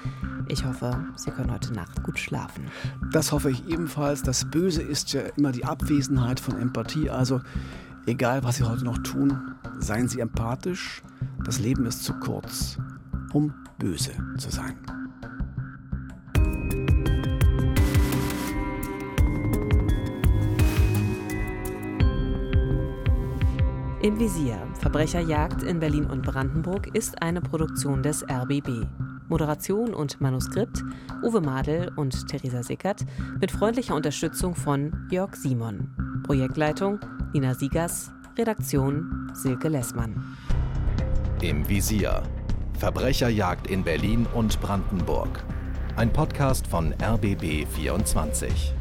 [0.49, 2.65] Ich hoffe, Sie können heute Nacht gut schlafen.
[3.13, 4.23] Das hoffe ich ebenfalls.
[4.23, 7.09] Das Böse ist ja immer die Abwesenheit von Empathie.
[7.09, 7.39] Also
[8.05, 11.01] egal, was Sie heute noch tun, seien Sie empathisch.
[11.45, 12.77] Das Leben ist zu kurz,
[13.31, 14.75] um böse zu sein.
[24.03, 28.85] Im Visier Verbrecherjagd in Berlin und Brandenburg ist eine Produktion des RBB.
[29.27, 30.83] Moderation und Manuskript
[31.23, 33.03] Uwe Madel und Theresa Sickert
[33.41, 35.89] mit freundlicher Unterstützung von Jörg Simon.
[36.23, 36.99] Projektleitung
[37.33, 40.37] Nina Siegers, Redaktion Silke Lessmann.
[41.41, 42.21] Im Visier
[42.77, 45.43] Verbrecherjagd in Berlin und Brandenburg.
[45.95, 48.76] Ein Podcast von RBB 24.